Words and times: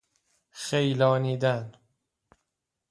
خیلانیدن 0.51 1.77